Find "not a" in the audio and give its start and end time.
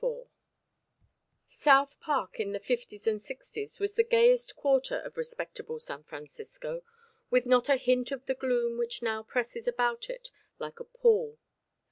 7.45-7.75